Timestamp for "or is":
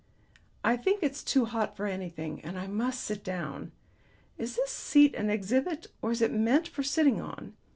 6.01-6.23